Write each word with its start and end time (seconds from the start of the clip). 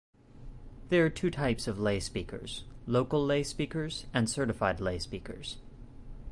There 0.89 1.05
are 1.05 1.11
two 1.11 1.29
types 1.29 1.67
of 1.67 1.77
lay 1.79 1.99
speakers: 1.99 2.63
local 2.87 3.23
lay 3.23 3.43
speakers 3.43 4.07
and 4.15 4.27
certified 4.27 4.79
lay 4.79 4.97
speakers. 4.97 5.57